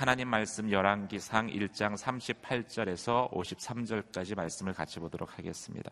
[0.00, 5.90] 하나님 말씀 열왕기상 1장 38절에서 53절까지 말씀을 같이 보도록 하겠습니다.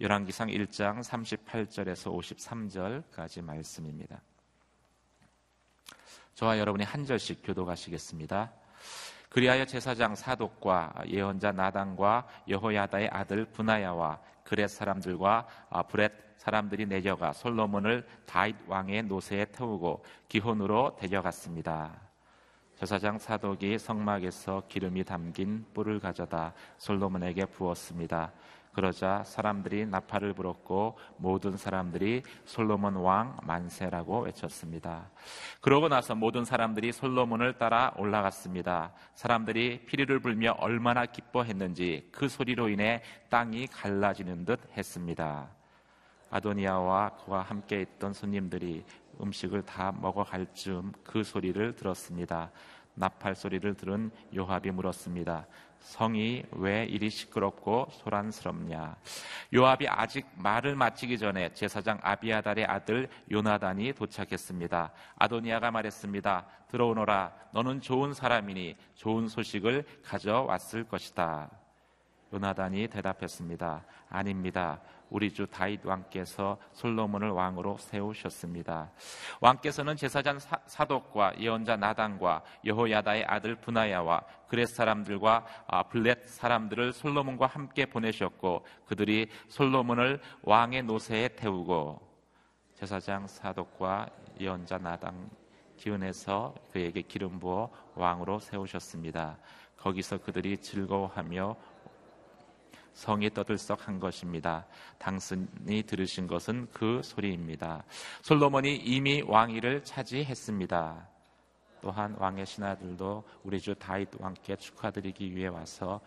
[0.00, 4.20] 열왕기상 1장 38절에서 53절까지 말씀입니다.
[6.34, 8.52] 저와 여러분이 한 절씩 교도가시겠습니다.
[9.28, 15.46] 그리하여 제사장 사독과 예언자 나단과 여호야다의 아들 분하야와 그렛 사람들과
[15.88, 22.07] 브렛 사람들이 내려가 솔로몬을 다윗 왕의 노새에 태우고 기혼으로 데려갔습니다.
[22.78, 28.30] 제사장 사독이 성막에서 기름이 담긴 뿔을 가져다 솔로몬에게 부었습니다.
[28.72, 35.10] 그러자 사람들이 나팔을 불었고 모든 사람들이 솔로몬 왕 만세라고 외쳤습니다.
[35.60, 38.92] 그러고 나서 모든 사람들이 솔로몬을 따라 올라갔습니다.
[39.16, 45.48] 사람들이 피리를 불며 얼마나 기뻐했는지 그 소리로 인해 땅이 갈라지는 듯 했습니다.
[46.30, 48.84] 아도니아와 그와 함께 있던 손님들이
[49.20, 52.50] 음식을 다 먹어갈 즈음 그 소리를 들었습니다.
[52.98, 55.46] 나팔 소리를 들은 요압이 물었습니다.
[55.80, 58.96] 성이 왜 이리 시끄럽고 소란스럽냐?
[59.54, 64.92] 요압이 아직 말을 마치기 전에 제사장 아비아달의 아들 요나단이 도착했습니다.
[65.16, 66.46] 아도니아가 말했습니다.
[66.68, 67.32] 들어오너라.
[67.52, 71.50] 너는 좋은 사람이니 좋은 소식을 가져왔을 것이다.
[72.32, 73.84] 요나단이 대답했습니다.
[74.10, 74.80] 아닙니다.
[75.10, 78.90] 우리 주 다윗 왕께서 솔로몬을 왕으로 세우셨습니다.
[79.40, 87.46] 왕께서는 제사장 사 독과 예언자 나단과 여호야다의 아들 분하야와 그렛 사람들과 아, 블렛 사람들을 솔로몬과
[87.46, 92.06] 함께 보내셨고 그들이 솔로몬을 왕의 노새에 태우고
[92.74, 95.30] 제사장 사독과 예언자 나단
[95.76, 99.38] 기운에서 그에게 기름 부어 왕으로 세우셨습니다.
[99.76, 101.56] 거기서 그들이 즐거워하며
[102.98, 104.66] 성이 떠들썩한 것입니다.
[104.98, 107.84] 당신이 들으신 것은 그 소리입니다.
[108.22, 111.08] 솔로몬이 이미 왕위를 차지했습니다.
[111.80, 116.00] 또한 왕의 신하들도 우리 주 다윗 왕께 축하드리기 위해 와서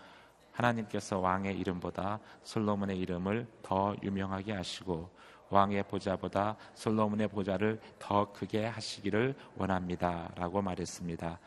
[0.52, 5.10] 하나님께서 왕의 이름보다 솔로몬의 이름을 더 유명하게 하시고
[5.50, 10.30] 왕의 보좌보다 솔로몬의 보좌를 더 크게 하시기를 원합니다.
[10.36, 11.40] 라고 말했습니다.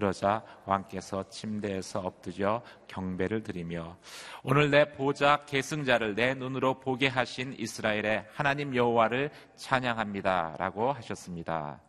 [0.00, 3.98] 그러자 왕께서 침대에서 엎드려 경배를 드리며
[4.42, 11.82] 오늘 내 보좌 계승자를 내 눈으로 보게 하신 이스라엘의 하나님 여호와를 찬양합니다라고 하셨습니다.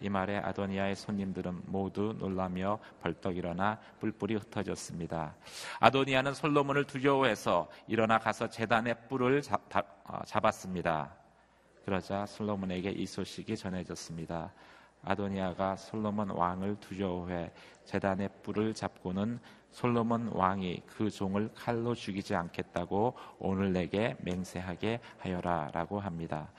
[0.00, 5.34] 이 말에 아도니아의 손님들은 모두 놀라며 벌떡 일어나 뿔뿔이 흩어졌습니다.
[5.80, 9.42] 아도니아는 솔로몬을 두려워해서 일어나 가서 재단의 뿔을
[10.04, 11.16] 어, 잡았습니다.
[11.84, 14.52] 그러자 솔로몬에게 이 소식이 전해졌습니다.
[15.04, 17.50] 아도니아가 솔로몬 왕을 두려워해
[17.84, 19.40] 재단의 뿔을 잡고는
[19.74, 26.52] 솔로몬 왕이 그 종을 칼로 죽이지 않겠다고 오늘 내게 맹세하게 하여라라고 합니다.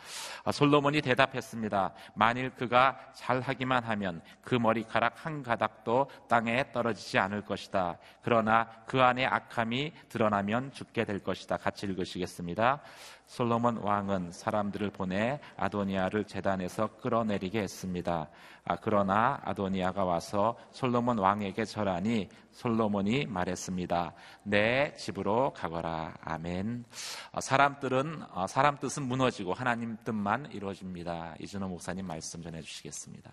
[0.43, 1.93] 아, 솔로몬이 대답했습니다.
[2.13, 7.97] 만일 그가 잘하기만 하면 그 머리카락 한 가닥도 땅에 떨어지지 않을 것이다.
[8.21, 11.55] 그러나 그 안에 악함이 드러나면 죽게 될 것이다.
[11.55, 12.81] 같이 읽으시겠습니다.
[13.27, 18.29] 솔로몬 왕은 사람들을 보내 아도니아를 재단에서 끌어내리게 했습니다.
[18.65, 24.13] 아, 그러나 아도니아가 와서 솔로몬 왕에게 절하니 솔로몬이 말했습니다.
[24.43, 26.15] 내 집으로 가거라.
[26.21, 26.85] 아멘.
[27.31, 31.35] 아, 사람들은 아, 사람 뜻은 무너지고 하나님 뜻만 이루어집니다.
[31.39, 33.31] 이준호 목사님 말씀 전해 주시겠습니다.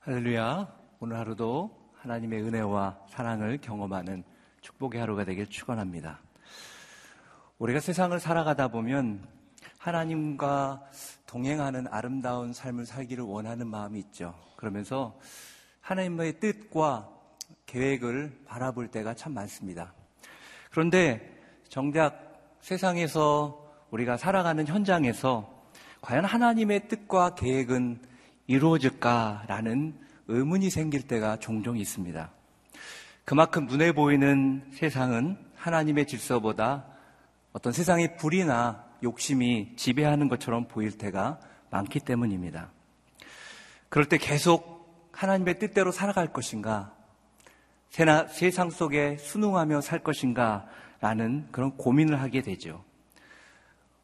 [0.00, 0.72] 할렐루야.
[1.00, 4.22] 오늘 하루도 하나님의 은혜와 사랑을 경험하는
[4.60, 6.20] 축복의 하루가 되길 축원합니다.
[7.58, 9.26] 우리가 세상을 살아가다 보면
[9.86, 10.82] 하나님과
[11.26, 14.34] 동행하는 아름다운 삶을 살기를 원하는 마음이 있죠.
[14.56, 15.16] 그러면서
[15.80, 17.08] 하나님의 뜻과
[17.66, 19.94] 계획을 바라볼 때가 참 많습니다.
[20.72, 25.54] 그런데 정작 세상에서 우리가 살아가는 현장에서
[26.00, 28.00] 과연 하나님의 뜻과 계획은
[28.48, 32.30] 이루어질까라는 의문이 생길 때가 종종 있습니다.
[33.24, 36.86] 그만큼 눈에 보이는 세상은 하나님의 질서보다
[37.52, 41.40] 어떤 세상의 불이나 욕심이 지배하는 것처럼 보일 때가
[41.70, 42.70] 많기 때문입니다.
[43.88, 46.94] 그럴 때 계속 하나님의 뜻대로 살아갈 것인가,
[48.28, 50.68] 세상 속에 순응하며 살 것인가,
[51.00, 52.82] 라는 그런 고민을 하게 되죠.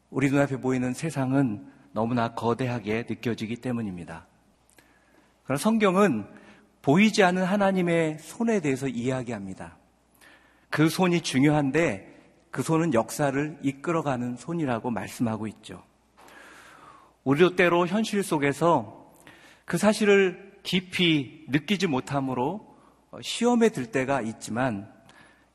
[0.09, 4.27] 우리 눈앞에 보이는 세상은 너무나 거대하게 느껴지기 때문입니다.
[5.43, 6.25] 그러나 성경은
[6.83, 9.77] 보이지 않는 하나님의 손에 대해서 이야기합니다.
[10.69, 12.12] 그 손이 중요한데
[12.53, 15.81] 그 손은 역사를 이끌어가는 손이라고 말씀하고 있죠.
[17.23, 19.11] 우리도 때로 현실 속에서
[19.65, 22.77] 그 사실을 깊이 느끼지 못함으로
[23.23, 24.87] 시험에 들 때가 있지만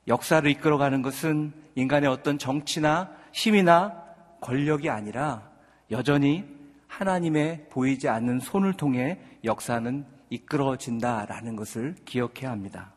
[0.08, 4.02] 역사를 이끌어가는 것은 인간의 어떤 정치나 힘이나
[4.40, 5.48] 권력이 아니라
[5.92, 6.44] 여전히
[6.88, 12.92] 하나님의 보이지 않는 손을 통해 역사는 이끌어진다라는 것을 기억해야 합니다.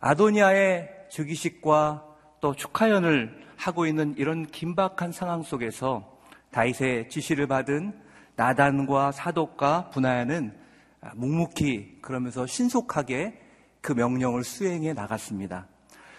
[0.00, 2.09] 아도니아의 즉위식과
[2.40, 6.18] 또 축하연을 하고 있는 이런 긴박한 상황 속에서
[6.50, 7.92] 다윗의 지시를 받은
[8.36, 10.56] 나단과 사독과 분하야는
[11.14, 13.38] 묵묵히 그러면서 신속하게
[13.80, 15.66] 그 명령을 수행해 나갔습니다.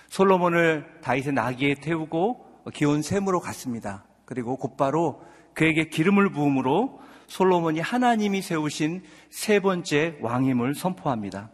[0.10, 4.06] 솔로몬을 다윗의 나귀에 태우고 기온 샘으로 갔습니다.
[4.26, 5.22] 그리고 곧바로
[5.54, 11.50] 그에게 기름을 부음으로 솔로몬이 하나님이 세우신 세 번째 왕임을 선포합니다.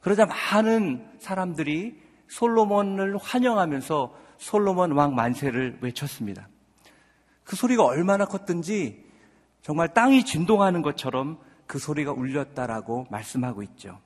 [0.00, 6.48] 그러자 많은 사람들이 솔로몬을 환영하면서 솔로몬 왕 만세를 외쳤습니다.
[7.44, 9.04] 그 소리가 얼마나 컸든지
[9.62, 14.00] 정말 땅이 진동하는 것처럼 그 소리가 울렸다라고 말씀하고 있죠.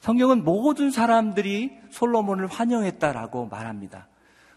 [0.00, 4.08] 성경은 모든 사람들이 솔로몬을 환영했다라고 말합니다.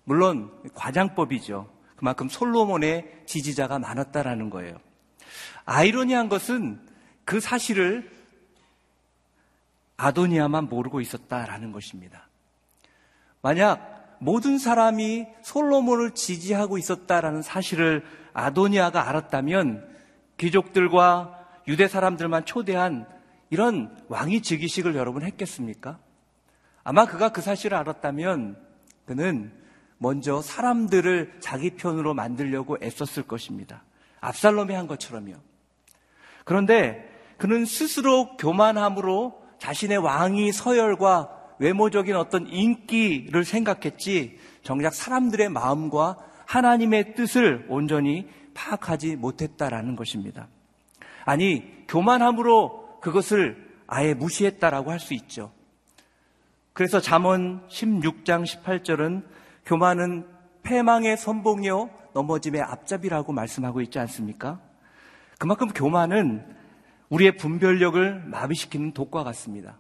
[0.06, 1.70] 물론 과장법이죠.
[1.96, 4.78] 그만큼 솔로몬의 지지자가 많았다라는 거예요.
[5.66, 6.80] 아이러니한 것은
[7.26, 8.12] 그 사실을
[9.98, 12.28] 아도니아만 모르고 있었다라는 것입니다.
[13.44, 19.86] 만약 모든 사람이 솔로몬을 지지하고 있었다라는 사실을 아도니아가 알았다면
[20.38, 23.06] 귀족들과 유대 사람들만 초대한
[23.50, 26.00] 이런 왕위 즉위식을 여러분 했겠습니까?
[26.86, 28.58] 아마 그가 그 사실을 알았다면
[29.06, 29.52] 그는
[29.98, 33.84] 먼저 사람들을 자기 편으로 만들려고 애썼을 것입니다.
[34.22, 35.34] 압살롬이 한 것처럼요.
[36.46, 47.16] 그런데 그는 스스로 교만함으로 자신의 왕위 서열과 외모적인 어떤 인기를 생각했지 정작 사람들의 마음과 하나님의
[47.16, 50.48] 뜻을 온전히 파악하지 못했다라는 것입니다.
[51.26, 55.52] 아니, 교만함으로 그것을 아예 무시했다라고 할 수 있죠.
[56.74, 59.24] 그래서 잠언 16장 18절은
[59.66, 60.26] 교만은
[60.64, 64.60] 패망의 선봉이요 넘어짐의 앞잡이라고 말씀하고 있지 않습니까?
[65.38, 66.46] 그만큼 교만은
[67.10, 69.78] 우리의 분별력을 마비시키는 독과 같습니다.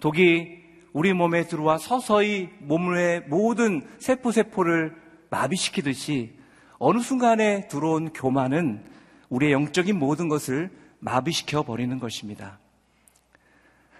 [0.00, 0.67] 독이
[0.98, 4.96] 우리 몸에 들어와 서서히 몸의 모든 세포세포를
[5.30, 6.36] 마비시키듯이
[6.80, 8.84] 어느 순간에 들어온 교만은
[9.28, 12.58] 우리의 영적인 모든 것을 마비시켜 버리는 것입니다.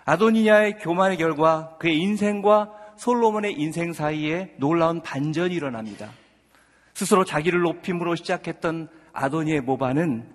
[0.06, 6.10] 아도니아의 교만의 결과 그의 인생과 솔로몬의 인생 사이에 놀라운 반전이 일어납니다.
[6.94, 10.28] 스스로 자기를 높임으로 시작했던 아도니의 모반은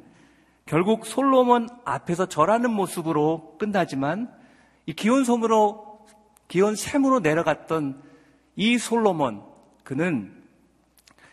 [0.65, 4.31] 결국 솔로몬 앞에서 절하는 모습으로 끝나지만
[4.85, 5.92] 이 기온섬으로
[6.47, 8.01] 기온 샘으로 내려갔던
[8.55, 9.43] 이 솔로몬
[9.83, 10.43] 그는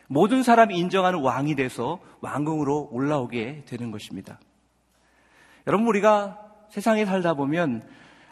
[0.09, 4.41] 모든 사람이 인정하는 왕이 돼서 왕궁으로 올라오게 되는 것입니다.
[5.67, 6.39] 여러분 우리가
[6.71, 7.87] 세상에 살다 보면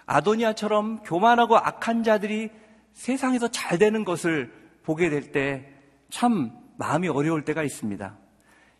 [0.06, 2.50] 아도니아처럼 교만하고 악한 자들이
[2.94, 4.52] 세상에서 잘 되는 것을
[4.82, 5.78] 보게 될 때
[6.10, 8.16] 참 마음이 어려울 때가 있습니다.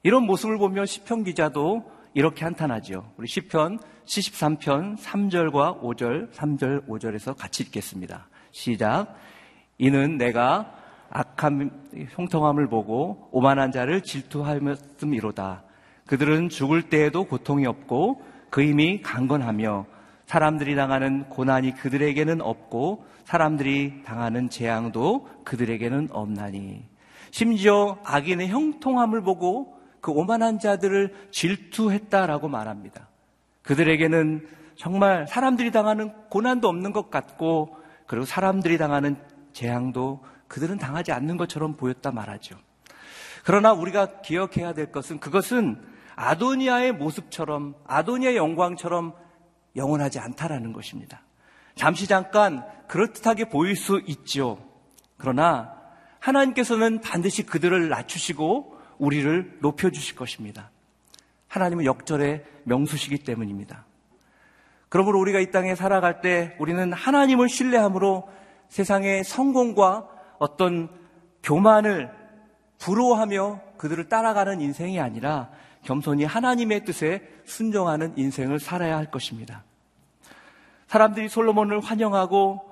[0.03, 3.13] 이런 모습을 보며 시편 기자도 이렇게 한탄하지요.
[3.17, 8.29] 우리 시편 73편 3절과 5절, 3절, 5절에서 같이 읽겠습니다.
[8.51, 9.15] 시작.
[9.77, 10.75] 이는 내가
[11.11, 11.71] 악함,
[12.11, 15.63] 형통함을 보고 오만한 자를 질투하였음이로다.
[16.07, 19.87] 그들은 죽을 때에도 고통이 없고 그 힘이 강건하며
[20.27, 26.85] 사람들이 당하는 고난이 그들에게는 없고 사람들이 당하는 재앙도 그들에게는 없나니.
[27.31, 33.09] 심지어 악인의 형통함을 보고 그 오만한 자들을 질투했다라고 말합니다.
[33.63, 37.77] 그들에게는 정말 사람들이 당하는 고난도 없는 것 같고
[38.07, 39.17] 그리고 사람들이 당하는
[39.53, 42.57] 재앙도 그들은 당하지 않는 것처럼 보였다 말하죠.
[43.45, 45.83] 그러나 우리가 기억해야 될 것은 그것은
[46.17, 49.15] 아도니아의 모습처럼 아도니아의 영광처럼
[49.77, 51.23] 영원하지 않다라는 것입니다.
[51.75, 54.59] 잠시 잠깐 그렇듯하게 보일 수 있죠.
[55.17, 55.75] 그러나
[56.21, 60.71] 하나님께서는 반드시 그들을 낮추시고 우리를 높여주실 것입니다.
[61.49, 63.85] 하나님은 역절의 명수시기 때문입니다.
[64.89, 68.29] 그러므로 우리가 이 땅에 살아갈 때 우리는 하나님을 신뢰함으로
[68.69, 70.89] 세상의 성공과 어떤
[71.43, 72.11] 교만을
[72.79, 75.51] 부러워하며 그들을 따라가는 인생이 아니라
[75.83, 79.65] 겸손히 하나님의 뜻에 순종하는 인생을 살아야 할 것입니다.
[80.87, 82.63] 사람들이 솔로몬을 환영하고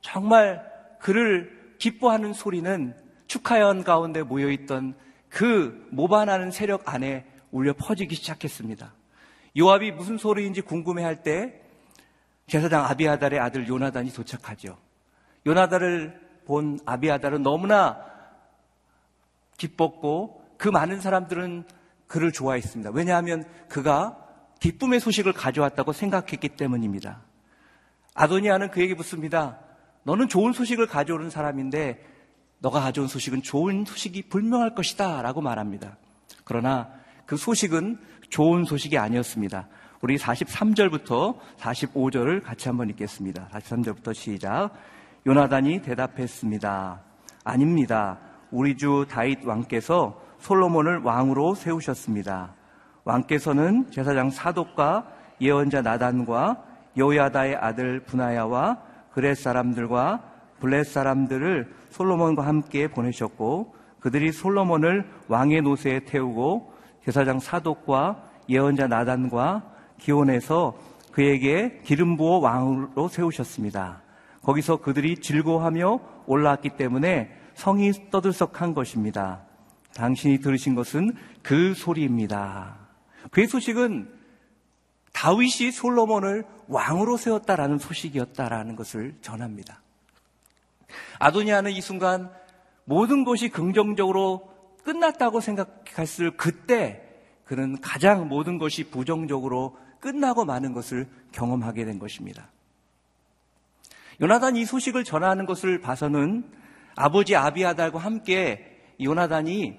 [0.00, 0.64] 정말
[0.98, 2.94] 그를 기뻐하는 소리는
[3.26, 4.94] 축하연 가운데 모여있던
[5.30, 8.92] 그 모반하는 세력 안에 울려 퍼지기 시작했습니다.
[9.58, 11.62] 요압이 무슨 소리인지 궁금해할 때
[12.46, 14.76] 제사장 아비아달의 아들 요나단이 도착하죠.
[15.46, 18.04] 요나단을 본 아비아달은 너무나
[19.56, 21.64] 기뻤고 그 많은 사람들은
[22.06, 22.90] 그를 좋아했습니다.
[22.92, 24.16] 왜냐하면 그가
[24.58, 27.22] 기쁨의 소식을 가져왔다고 생각했기 때문입니다.
[28.14, 29.60] 아도니아는 그에게 묻습니다.
[30.02, 32.04] 너는 좋은 소식을 가져오는 사람인데
[32.60, 35.96] 너가 가져온 소식은 좋은 소식이 불명할 것이다 라고 말합니다.
[36.44, 36.88] 그러나
[37.26, 37.98] 그 소식은
[38.28, 39.68] 좋은 소식이 아니었습니다.
[40.02, 43.48] 우리 43절부터 45절을 같이 한번 읽겠습니다.
[43.52, 44.70] 43절부터 시작.
[45.26, 47.02] 요나단이 대답했습니다.
[47.44, 48.18] 아닙니다.
[48.50, 52.54] 우리 주 다윗 왕께서 솔로몬을 왕으로 세우셨습니다.
[53.04, 55.06] 왕께서는 제사장 사독과
[55.40, 56.62] 예언자 나단과
[56.96, 58.78] 여야다의 아들 분하야와
[59.12, 60.29] 그렛 사람들과
[60.60, 66.72] 블렛 사람들을 솔로몬과 함께 보내셨고 그들이 솔로몬을 왕의 노새에 태우고
[67.04, 69.62] 제사장 사독과 예언자 나단과
[69.98, 70.76] 기온에서
[71.12, 74.02] 그에게 기름 부어 왕으로 세우셨습니다.
[74.42, 79.42] 거기서 그들이 즐거워하며 올라왔기 때문에 성이 떠들썩한 것입니다.
[79.94, 81.12] 당신이 들으신 것은
[81.42, 82.78] 그 소리입니다.
[83.30, 84.08] 그의 소식은
[85.12, 89.82] 다윗이 솔로몬을 왕으로 세웠다라는 소식이었다라는 것을 전합니다.
[91.18, 92.30] 아도니아는 이 순간
[92.84, 94.50] 모든 것이 긍정적으로
[94.84, 97.02] 끝났다고 생각했을 그때
[97.44, 102.50] 그는 가장 모든 것이 부정적으로 끝나고 마는 것을 경험하게 된 것입니다.
[104.20, 106.44] 요나단이 이 소식을 전하는 것을 봐서는
[106.96, 109.78] 아버지 아비아달과 함께 요나단이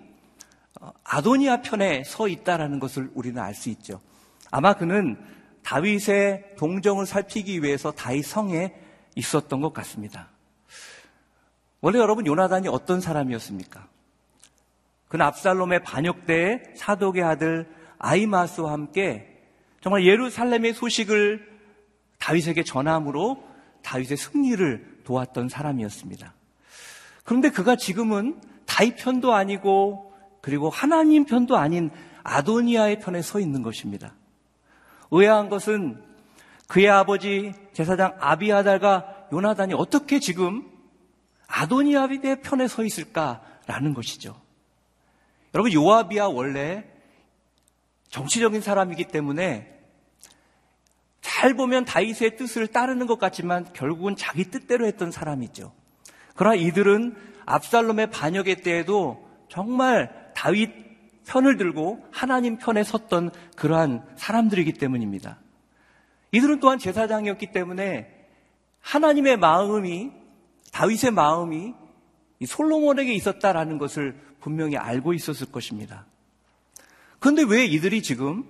[0.80, 4.02] 어, 아도니아 편에 서 있다라는 것을 우리는 알 수 있죠.
[4.50, 5.18] 아마 그는
[5.64, 8.74] 다윗의 동정을 살피기 위해서 다윗 성에
[9.16, 10.30] 있었던 것 같습니다.
[11.82, 13.88] 원래 여러분 요나단이 어떤 사람이었습니까?
[15.08, 19.28] 그는 압살롬의 반역 때에 사독의 아들 아이마스와 함께
[19.82, 21.52] 정말 예루살렘의 소식을
[22.20, 23.44] 다윗에게 전함으로
[23.82, 26.34] 다윗의 승리를 도왔던 사람이었습니다.
[27.24, 31.90] 그런데 그가 지금은 다윗 편도 아니고 그리고 하나님 편도 아닌
[32.24, 34.14] 아도니아의 편에 서 있는 것입니다.
[35.10, 36.02] 의아한 것은
[36.68, 40.71] 그의 아버지 제사장 아비아달과 요나단이 어떻게 지금
[41.52, 44.40] 아도니아의 편에 서 있을까라는 것이죠.
[45.54, 46.86] 여러분 요아비야 원래
[48.10, 49.80] 정치적인 사람이기 때문에
[51.20, 55.72] 잘 보면 다윗의 뜻을 따르는 것 같지만 결국은 자기 뜻대로 했던 사람이죠.
[56.36, 57.16] 그러나 이들은
[57.46, 60.72] 압살롬의 반역의 때에도 정말 다윗
[61.26, 65.38] 편을 들고 하나님 편에 섰던 그러한 사람들이기 때문입니다.
[66.32, 68.28] 이들은 또한 제사장이었기 때문에
[68.80, 70.21] 하나님의 마음이
[70.72, 71.74] 다윗의 마음이
[72.46, 76.06] 솔로몬에게 있었다라는 것을 분명히 알고 있었을 것입니다.
[77.20, 78.44] 그런데 왜 이들이 지금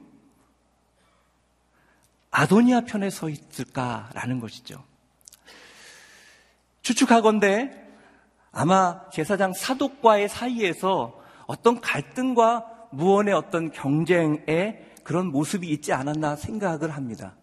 [2.31, 4.83] 아도니아 편에 서 있을까라는 것이죠.
[6.81, 7.77] 추측하건대
[8.51, 17.35] 아마 제사장 사독과의 사이에서 어떤 갈등과 무언의 어떤 경쟁의 그런 모습이 있지 않았나 생각을 합니다.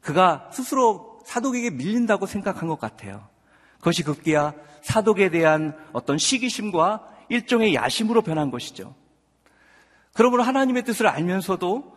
[0.00, 3.26] 그가 스스로 사독에게 밀린다고 생각한 것 같아요.
[3.84, 8.94] 그것이 급기야 사독에 대한 어떤 시기심과 일종의 야심으로 변한 것이죠.
[10.14, 11.94] 그러므로 하나님의 뜻을 알면서도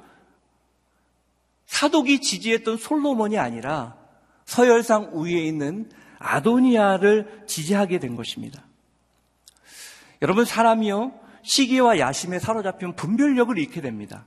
[1.65, 3.95] 사독이 지지했던 솔로몬이 아니라
[4.43, 5.89] 서열상 위에 있는
[6.19, 8.65] 아도니아를 지지하게 된 것입니다.
[10.21, 11.13] 여러분 사람이요
[11.43, 14.25] 시기와 야심에 사로잡히면 분별력을 잃게 됩니다.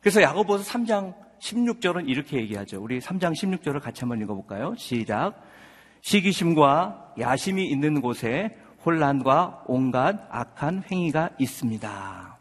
[0.00, 2.82] 그래서 야고보서 3장 16절은 이렇게 얘기하죠.
[2.82, 4.74] 우리 3장 16절을 같이 한번 읽어볼까요?
[4.76, 5.47] 시작.
[6.00, 12.38] 시기심과 야심이 있는 곳에 혼란과 온갖 악한 행위가 있습니다.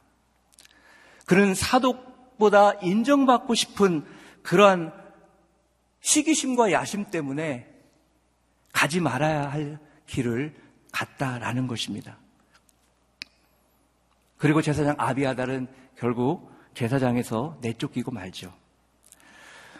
[1.25, 4.05] 그는 사독보다 인정받고 싶은
[4.43, 4.93] 그러한
[5.99, 7.67] 시기심과 야심 때문에
[8.71, 10.55] 가지 말아야 할 길을
[10.93, 12.17] 갔다라는 것입니다.
[14.37, 18.53] 그리고 제사장 아비아달은 결국 제사장에서 내쫓기고 말죠.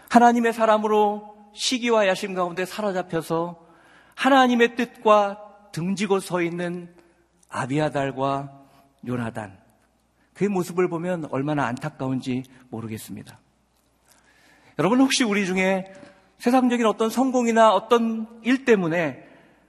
[0.10, 3.67] 하나님의 사람으로 시기와 야심 가운데 사로잡혀서
[4.18, 6.90] 하나님의 뜻과 등지고 서 있는
[7.50, 8.52] 아비아달과
[9.06, 9.58] 요나단.
[10.34, 13.40] 그의 모습을 보면 얼마나 안타까운지 모르겠습니다.
[14.80, 15.92] 여러분 혹시 우리 중에
[16.40, 19.24] 세상적인 어떤 성공이나 어떤 일 때문에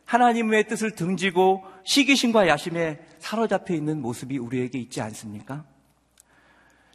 [0.07, 5.65] 하나님의 뜻을 등지고 시기심과 야심에 사로잡혀 있는 모습이 우리에게 있지 않습니까?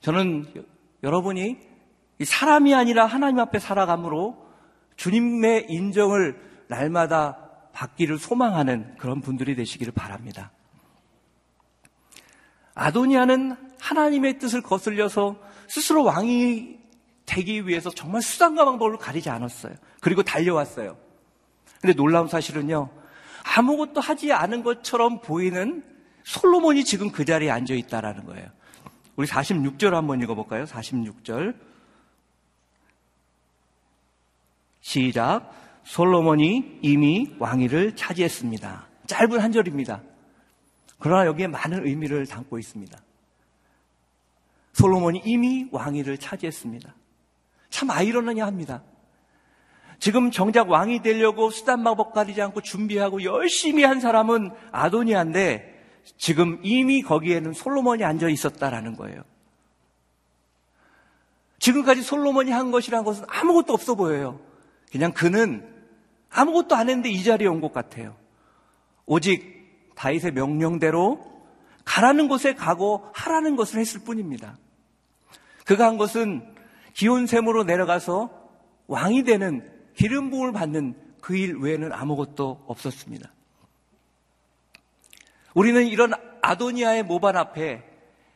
[0.01, 0.65] 저는
[1.03, 1.57] 여러분이
[2.23, 4.43] 사람이 아니라 하나님 앞에 살아감으로
[4.95, 7.42] 주님의 인정을 날마다
[7.73, 10.51] 받기를 소망하는 그런 분들이 되시기를 바랍니다.
[12.75, 15.37] 아도니아는 하나님의 뜻을 거슬려서
[15.67, 16.79] 스스로 왕이
[17.25, 19.73] 되기 위해서 정말 수단과 방법을 가리지 않았어요.
[19.99, 20.97] 그리고 달려왔어요.
[21.81, 22.89] 근데 놀라운 사실은요,
[23.57, 25.83] 아무것도 하지 않은 것처럼 보이는
[26.23, 28.47] 솔로몬이 지금 그 자리에 앉아 있다라는 거예요.
[29.15, 30.65] 우리 46절 한번 읽어 볼까요?
[30.65, 31.55] 46절.
[34.81, 35.62] 시작.
[35.83, 38.87] 솔로몬이 이미 왕위를 차지했습니다.
[39.07, 40.01] 짧은 한 절입니다.
[40.99, 42.97] 그러나 여기에 많은 의미를 담고 있습니다.
[44.73, 46.95] 솔로몬이 이미 왕위를 차지했습니다.
[47.69, 48.83] 참 아이러니합니다.
[49.99, 55.73] 지금 정작 왕이 되려고 수단 마법 가리지 않고 준비하고 열심히 한 사람은 아도니아인데
[56.17, 59.23] 지금 이미 거기에는 솔로몬이 앉아 있었다라는 거예요.
[61.59, 64.39] 지금까지 솔로몬이 한 것이란 것은 아무것도 없어 보여요.
[64.91, 65.72] 그냥 그는
[66.33, 68.15] 아무것도 안 했는데 이 자리에 온 것 같아요.
[69.05, 71.19] 오직 다윗의 명령대로
[71.85, 74.57] 가라는 곳에 가고 하라는 것을 했을 뿐입니다.
[75.65, 76.45] 그가 한 것은
[76.93, 78.29] 기온샘으로 내려가서
[78.87, 83.31] 왕이 되는 기름 부음을 받는 그 일 외에는 아무것도 없었습니다.
[85.53, 86.11] 우리는 이런
[86.41, 87.83] 아도니아의 모반 앞에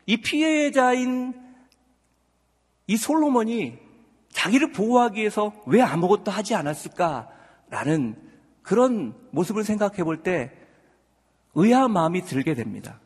[0.06, 1.34] 이 피해자인
[2.86, 3.78] 이 솔로몬이
[4.30, 7.28] 자기를 보호하기 위해서 왜 아무것도 하지 않았을까
[7.70, 8.16] 라는
[8.62, 10.52] 그런 모습을 생각해 볼 때
[11.56, 13.00] 의아한 마음이 들게 됩니다.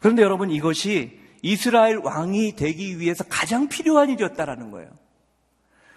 [0.00, 4.90] 그런데 여러분 이것이 이스라엘 왕이 되기 위해서 가장 필요한 일이었다라는 거예요.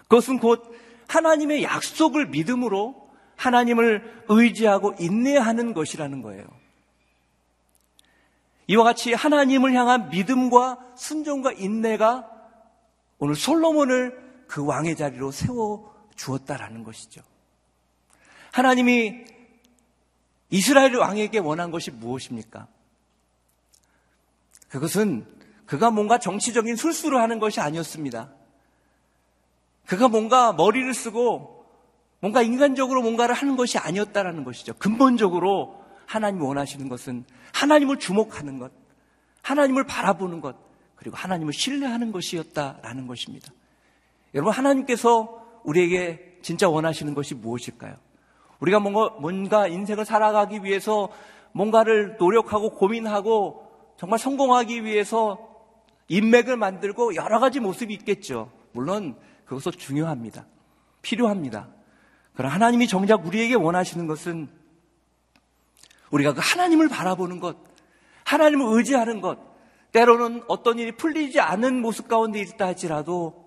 [0.02, 0.64] 그것은 곧
[1.08, 6.46] 하나님의 약속을 믿음으로 하나님을 의지하고 인내하는 것이라는 거예요.
[8.68, 12.28] 이와 같이 하나님을 향한 믿음과 순종과 인내가
[13.18, 17.22] 오늘 솔로몬을 그 왕의 자리로 세워 주었다라는 것이죠.
[18.52, 19.24] 하나님이
[20.50, 22.68] 이스라엘 왕에게 원한 것이 무엇입니까?
[24.68, 25.26] 그것은
[25.66, 28.30] 그가 뭔가 정치적인 술수를 하는 것이 아니었습니다.
[29.86, 31.66] 그가 뭔가 머리를 쓰고
[32.20, 34.74] 뭔가 인간적으로 뭔가를 하는 것이 아니었다라는 것이죠.
[34.74, 38.72] 근본적으로 하나님 원하시는 것은 하나님을 주목하는 것,
[39.42, 40.56] 하나님을 바라보는 것,
[40.96, 43.52] 그리고 하나님을 신뢰하는 것이었다라는 것입니다.
[44.34, 47.94] 여러분, 하나님께서 우리에게 진짜 원하시는 것이 무엇일까요?
[48.60, 51.10] 우리가 뭔가, 뭔가 인생을 살아가기 위해서
[51.52, 55.38] 뭔가를 노력하고 고민하고 정말 성공하기 위해서
[56.08, 58.50] 인맥을 만들고 여러 가지 모습이 있겠죠.
[58.72, 60.46] 물론 그것도 중요합니다.
[61.02, 61.68] 필요합니다.
[62.34, 64.48] 그러나 하나님이 정작 우리에게 원하시는 것은
[66.10, 67.56] 우리가 그 하나님을 바라보는 것,
[68.24, 69.38] 하나님을 의지하는 것,
[69.92, 73.45] 때로는 어떤 일이 풀리지 않은 모습 가운데 있다 할지라도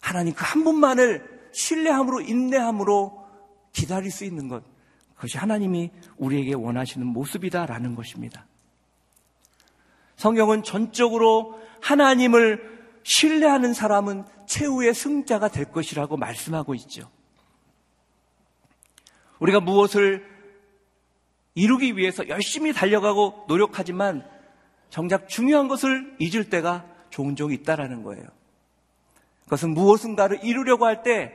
[0.00, 3.26] 하나님 그 한 분만을 신뢰함으로 인내함으로
[3.72, 4.64] 기다릴 수 있는 것,
[5.14, 8.46] 그것이 하나님이 우리에게 원하시는 모습이다라는 것입니다.
[10.16, 17.10] 성경은 전적으로 하나님을 신뢰하는 사람은 최후의 승자가 될 것이라고 말씀하고 있죠.
[19.38, 20.28] 우리가 무엇을
[21.54, 24.28] 이루기 위해서 열심히 달려가고 노력하지만
[24.90, 28.24] 정작 중요한 것을 잊을 때가 종종 있다라는 거예요.
[29.50, 31.34] 그것은 무엇인가를 이루려고 할 때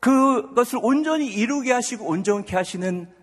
[0.00, 3.14] 그것을 온전히 이루게 하시고 온전케 하시는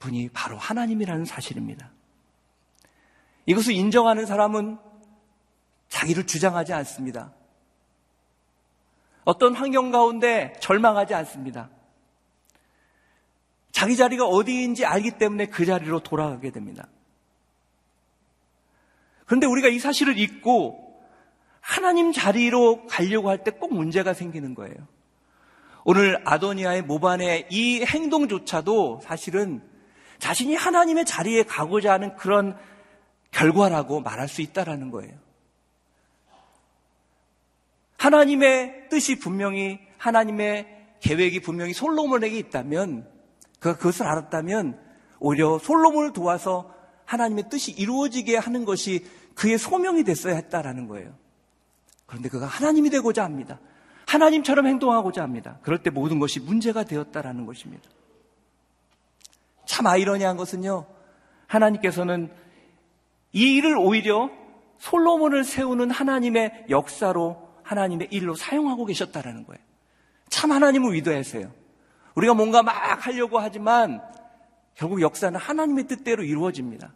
[0.00, 1.92] 분이 바로 하나님이라는 사실입니다.
[3.46, 4.78] 이것을 인정하는 사람은
[5.88, 7.32] 자기를 주장하지 않습니다.
[9.22, 11.70] 어떤 환경 가운데 절망하지 않습니다.
[13.70, 16.88] 자기 자리가 어디인지 알기 때문에 그 자리로 돌아가게 됩니다.
[19.26, 20.89] 그런데 우리가 이 사실을 잊고
[21.60, 24.74] 하나님 자리로 가려고 할 때 꼭 문제가 생기는 거예요.
[25.84, 29.62] 오늘 아도니아의 모반의 이 행동조차도 사실은
[30.18, 32.56] 자신이 하나님의 자리에 가고자 하는 그런
[33.30, 35.12] 결과라고 말할 수 있다라는 거예요.
[37.96, 40.66] 하나님의 뜻이 분명히 하나님의
[41.00, 43.08] 계획이 분명히 솔로몬에게 있다면
[43.58, 44.78] 그가 그것을 알았다면
[45.18, 51.14] 오히려 솔로몬을 도와서 하나님의 뜻이 이루어지게 하는 것이 그의 소명이 됐어야 했다라는 거예요.
[52.10, 53.60] 그런데 그가 하나님이 되고자 합니다.
[54.08, 55.58] 하나님처럼 행동하고자 합니다.
[55.62, 57.88] 그럴 때 모든 것이 문제가 되었다라는 것입니다.
[59.64, 60.86] 참 아이러니한 것은요.
[61.46, 62.32] 하나님께서는
[63.32, 64.28] 이 일을 오히려
[64.78, 69.62] 솔로몬을 세우는 하나님의 역사로 하나님의 일로 사용하고 계셨다라는 거예요.
[70.28, 71.48] 참 하나님을 위대하세요.
[72.16, 74.02] 우리가 뭔가 막 하려고 하지만
[74.74, 76.92] 결국 역사는 하나님의 뜻대로 이루어집니다.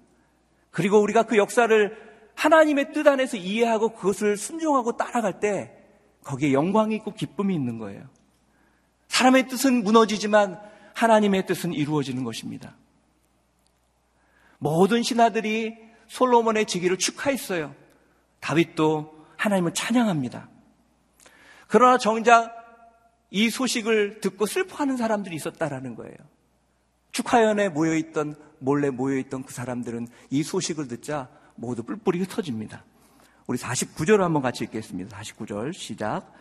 [0.73, 1.97] 그리고 우리가 그 역사를
[2.35, 5.77] 하나님의 뜻 안에서 이해하고 그것을 순종하고 따라갈 때
[6.25, 8.09] 거기에 영광이 있고 기쁨이 있는 거예요.
[9.09, 10.61] 사람의 뜻은 무너지지만
[10.95, 12.75] 하나님의 뜻은 이루어지는 것입니다.
[14.59, 15.77] 모든 신하들이
[16.09, 17.75] 솔로몬의 지기를 축하했어요.
[18.41, 20.49] 다윗도 하나님을 찬양합니다.
[21.69, 22.65] 그러나 정작
[23.31, 26.17] 이 소식을 듣고 슬퍼하는 사람들이 있었다라는 거예요.
[27.11, 32.85] 축하연에 모여있던, 몰래 모여있던 그 사람들은 이 소식을 듣자 모두 뿔뿔이 흩어집니다.
[33.47, 35.17] 우리 49절 한번 같이 읽겠습니다.
[35.19, 36.33] 49절 시작.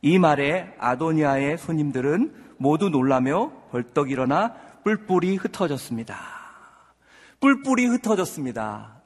[0.00, 4.54] 이 말에 아도니아의 손님들은 모두 놀라며 벌떡 일어나
[4.84, 6.18] 뿔뿔이 흩어졌습니다.
[7.40, 9.00] 뿔뿔이 흩어졌습니다.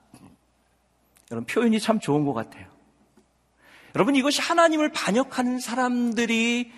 [1.30, 2.66] 여러분 표현이 참 좋은 것 같아요.
[3.94, 6.70] 여러분 이것이 하나님을 반역하는 사람들이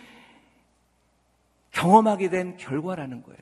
[1.72, 3.38] 경험하게 된 결과라는 거예요.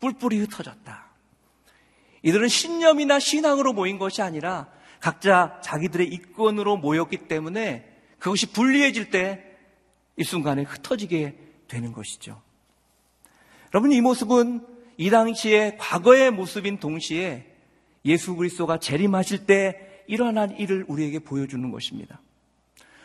[0.00, 1.09] 뿔뿔이 흩어졌다.
[2.22, 4.68] 이들은 신념이나 신앙으로 모인 것이 아니라
[5.00, 11.36] 각자 자기들의 이권으로 모였기 때문에 그것이 불리해질 때이 순간에 흩어지게
[11.68, 12.40] 되는 것이죠.
[13.72, 14.66] 여러분 이 모습은
[14.98, 17.46] 이 당시의 과거의 모습인 동시에
[18.04, 22.20] 예수 그리스도가 재림하실 때 일어난 일을 우리에게 보여주는 것입니다.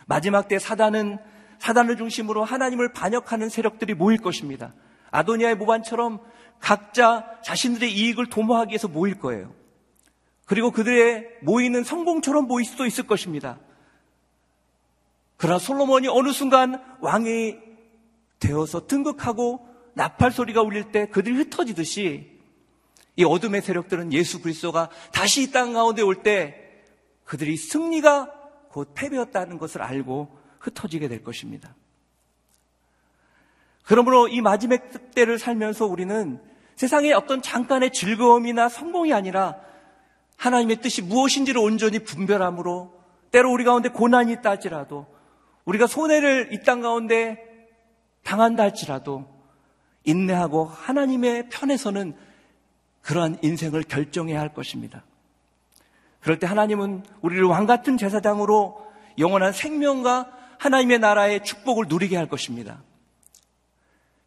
[0.06, 1.18] 마지막 때 사단은
[1.58, 4.74] 사단을 중심으로 하나님을 반역하는 세력들이 모일 것입니다.
[5.10, 6.20] 아도니아의 모반처럼
[6.60, 9.54] 각자 자신들의 이익을 도모하기 위해서 모일 거예요.
[10.44, 13.58] 그리고 그들의 모이는 성공처럼 보일 수도 있을 것입니다.
[15.36, 17.56] 그러나 솔로몬이 어느 순간 왕이
[18.38, 22.36] 되어서 등극하고 나팔 소리가 울릴 때 그들이 흩어지듯이
[23.16, 26.62] 이 어둠의 세력들은 예수 그리스도가 다시 이 땅 가운데 올 때
[27.24, 28.30] 그들이 승리가
[28.70, 31.74] 곧 패배였다는 것을 알고 흩어지게 될 것입니다.
[33.86, 36.40] 그러므로 이 마지막 때를 살면서 우리는
[36.74, 39.56] 세상의 어떤 잠깐의 즐거움이나 성공이 아니라
[40.36, 42.92] 하나님의 뜻이 무엇인지를 온전히 분별함으로
[43.30, 45.06] 때로 우리 가운데 고난이 있다 할지라도
[45.64, 47.38] 우리가 손해를 이 땅 가운데
[48.24, 49.24] 당한다 할지라도
[50.04, 52.14] 인내하고 하나님의 편에서는
[53.02, 55.04] 그러한 인생을 결정해야 할 것입니다.
[56.20, 58.84] 그럴 때 하나님은 우리를 왕 같은 제사장으로
[59.18, 62.82] 영원한 생명과 하나님의 나라의 축복을 누리게 할 것입니다.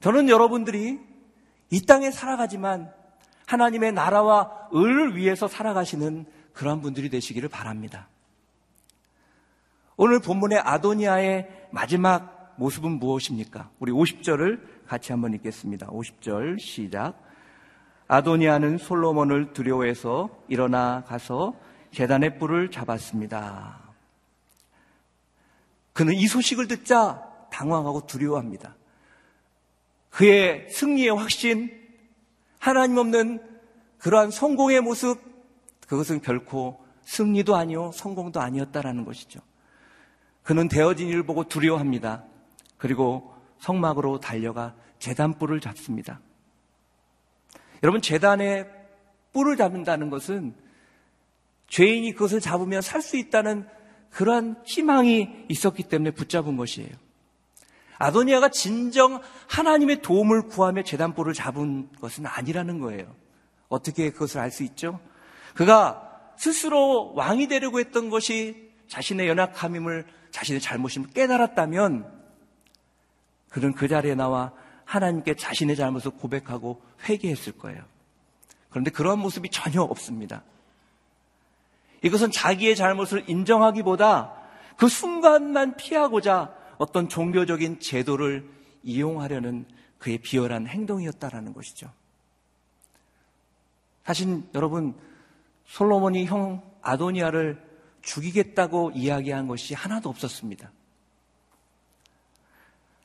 [0.02, 1.00] 저는 여러분들이
[1.72, 2.92] 이 땅에 살아가지만
[3.46, 8.08] 하나님의 나라와 을을 위해서 살아가시는 그러한 분들이 되시기를 바랍니다.
[9.98, 13.70] 오늘 본문의 아도니아의 마지막 모습은 무엇입니까?
[13.80, 15.88] 우리 50절을 같이 한번 읽겠습니다.
[15.88, 17.22] 50절 시작.
[18.08, 21.54] 아도니아는 솔로몬을 두려워해서 일어나 가서
[21.92, 23.80] 재단의 뿔을 잡았습니다.
[25.94, 28.76] 그는 이 소식을 듣자 당황하고 두려워합니다.
[30.10, 31.72] 그의 승리의 확신,
[32.60, 33.42] 하나님 없는
[34.00, 35.20] 그러한 성공의 모습,
[35.88, 39.40] 그것은 결코 승리도 아니요, 성공도 아니었다라는 것이죠.
[40.44, 42.24] 그는 되어진 일을 보고 두려워합니다.
[42.78, 46.20] 그리고 성막으로 달려가 재단 뿔을 잡습니다.
[47.84, 48.68] 여러분, 재단에
[49.34, 50.56] 뿔을 잡는다는 것은
[51.68, 53.68] 죄인이 그것을 잡으면 살 수 있다는
[54.12, 56.90] 그러한 희망이 있었기 때문에 붙잡은 것이에요.
[58.00, 63.14] 아도니아가 진정 하나님의 도움을 구하며 재단볼을 잡은 것은 아니라는 거예요.
[63.68, 65.00] 어떻게 그것을 알 수 있죠?
[65.54, 72.20] 그가 스스로 왕이 되려고 했던 것이 자신의 연약함임을 자신의 잘못임을 깨달았다면
[73.50, 74.54] 그는 그 자리에 나와
[74.86, 77.84] 하나님께 자신의 잘못을 고백하고 회개했을 거예요.
[78.70, 80.44] 그런데 그런 모습이 전혀 없습니다.
[82.02, 84.34] 이것은 자기의 잘못을 인정하기보다
[84.78, 88.50] 그 순간만 피하고자 어떤 종교적인 제도를
[88.84, 89.66] 이용하려는
[90.00, 91.92] 그의 비열한 행동이었다라는 것이죠.
[94.06, 94.96] 사실 여러분
[95.68, 97.62] 솔로몬이 형 아도니아를
[98.02, 100.72] 죽이겠다고 이야기한 것이 하나도 없었습니다.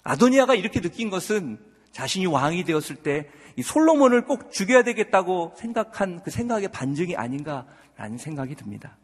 [0.05, 1.59] 아도니아가 이렇게 느낀 것은
[1.91, 8.97] 자신이 왕이 되었을 때이 솔로몬을 꼭 죽여야 되겠다고 생각한 그 생각의 반증이 아닌가라는 생각이 듭니다.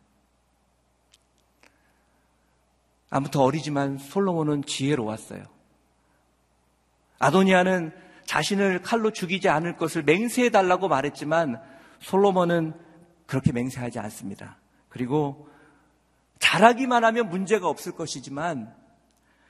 [3.11, 5.45] 아무튼 어리지만 솔로몬은 지혜로웠어요.
[7.19, 7.93] 아도니아는
[8.25, 11.61] 자신을 칼로 죽이지 않을 것을 맹세해 달라고 말했지만
[11.99, 12.73] 솔로몬은
[13.27, 14.57] 그렇게 맹세하지 않습니다.
[14.89, 15.49] 그리고
[16.39, 18.75] 잘하기만 하면 문제가 없을 것이지만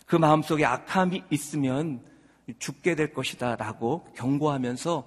[0.07, 2.03] 그 마음속에 악함이 있으면
[2.59, 5.07] 죽게 될 것이다 라고 경고하면서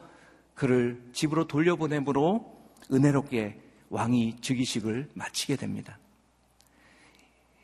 [0.54, 2.54] 그를 집으로 돌려보내므로
[2.92, 5.98] 은혜롭게 왕이 즉위식을 마치게 됩니다.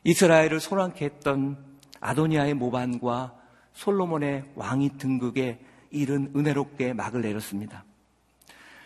[0.04, 1.58] 이스라엘을 소란케 했던
[2.00, 3.34] 아도니아의 모반과
[3.72, 5.60] 솔로몬의 왕이 등극에
[5.90, 7.84] 일은 은혜롭게 막을 내렸습니다.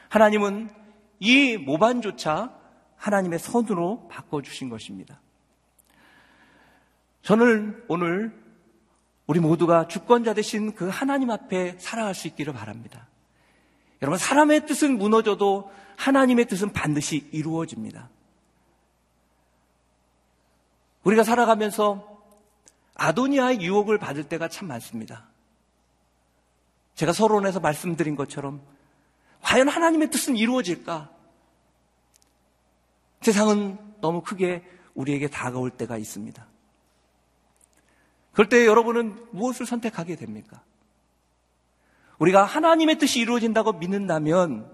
[0.09, 0.71] 하나님은
[1.21, 2.55] 이 모반조차
[2.97, 5.21] 하나님의 선으로 바꿔주신 것입니다.
[7.23, 8.33] 저는 오늘
[9.27, 13.09] 우리 모두가 주권자 되신 그 하나님 앞에 살아갈 수 있기를 바랍니다.
[14.03, 18.11] 여러분, 사람의 뜻은 무너져도 하나님의 뜻은 반드시 이루어집니다.
[21.05, 22.23] 우리가 살아가면서
[22.95, 25.27] 아도니아의 유혹을 받을 때가 참 많습니다.
[26.95, 28.63] 제가 서론에서 말씀드린 것처럼
[29.43, 31.11] 과연 하나님의 뜻은 이루어질까?
[33.21, 34.65] 세상은 너무 크게
[34.95, 36.47] 우리에게 다가올 때가 있습니다.
[38.33, 40.63] 그럴 때 여러분은 무엇을 선택하게 됩니까?
[42.19, 44.71] 우리가 하나님의 뜻이 이루어진다고 믿는다면,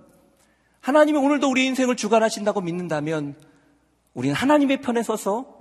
[0.80, 3.34] 하나님이 오늘도 우리 인생을 주관하신다고 믿는다면,
[4.14, 5.59] 우리는 하나님의 편에 서서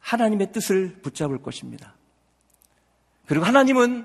[0.00, 1.94] 하나님의 뜻을 붙잡을 것입니다.
[3.26, 4.04] 그리고 하나님은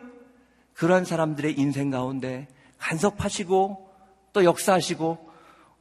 [0.74, 3.90] 그러한 사람들의 인생 가운데 간섭하시고
[4.34, 5.32] 또 역사하시고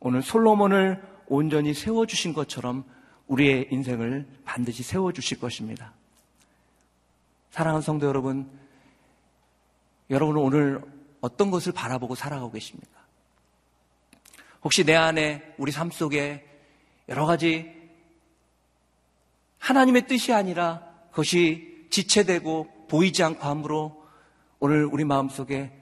[0.01, 2.85] 오늘 솔로몬을 온전히 세워주신 것처럼
[3.27, 5.93] 우리의 인생을 반드시 세워주실 것입니다.
[7.51, 8.51] 사랑하는 성도 여러분,
[10.11, 10.83] 여러분은 오늘
[11.21, 12.93] 어떤 것을 바라보고 살아가고 계십니까?
[14.63, 16.47] 혹시 내 안에 우리 삶 속에
[17.09, 17.84] 여러 가지
[19.65, 24.05] 하나님의 뜻이 아니라 그것이 지체되고 보이지 않고 함으로
[24.59, 25.73] 오늘 우리 마음속에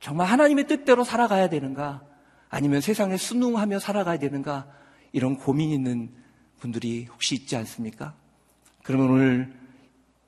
[0.00, 2.02] 정말 하나님의 뜻대로 살아가야 되는가
[2.50, 4.66] 아니면 세상에 순응하며 살아가야 되는가
[5.12, 6.10] 이런 고민 있는
[6.60, 8.14] 분들이 혹시 있지 않습니까?
[8.82, 9.54] 그러면 오늘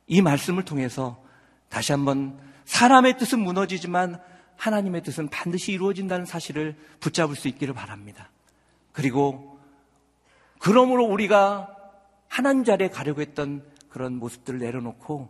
[0.06, 1.22] 이 말씀을 통해서
[1.68, 4.18] 다시 한번 사람의 뜻은 무너지지만
[4.56, 8.30] 하나님의 뜻은 반드시 이루어진다는 사실을 붙잡을 수 있기를 바랍니다.
[8.92, 9.60] 그리고
[10.58, 11.73] 그러므로 우리가
[12.34, 15.28] 하나님 자리에 가려고 했던 그런 모습들을 내려놓고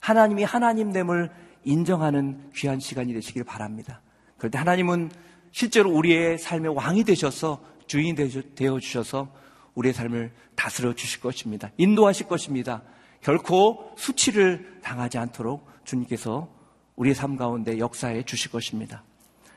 [0.00, 1.30] 하나님이 하나님됨을
[1.62, 4.00] 인정하는 귀한 시간이 되시길 바랍니다.
[4.38, 5.12] 그런데 하나님은
[5.52, 8.16] 실제로 우리의 삶의 왕이 되셔서 주인이
[8.56, 9.32] 되어 주셔서
[9.76, 11.70] 우리의 삶을 다스려 주실 것입니다.
[11.76, 12.82] 인도하실 것입니다.
[13.20, 16.48] 결코 수치를 당하지 않도록 주님께서
[16.96, 19.04] 우리의 삶 가운데 역사해 주실 것입니다.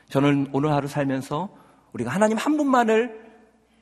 [0.08, 1.52] 저는 오늘 하루 살면서
[1.94, 3.26] 우리가 하나님 한 분만을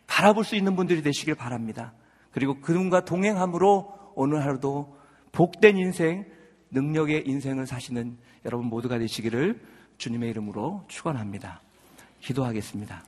[0.06, 1.92] 바라볼 수 있는 분들이 되시길 바랍니다.
[2.34, 4.98] 그리고 그분과 동행함으로 오늘 하루도
[5.30, 6.26] 복된 인생,
[6.72, 9.64] 능력의 인생을 사시는 여러분 모두가 되시기를
[9.98, 11.60] 주님의 이름으로 축원합니다.
[12.20, 13.04] 기도하겠습니다.